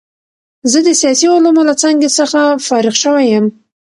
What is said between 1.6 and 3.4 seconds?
له څانګې څخه فارغ شوی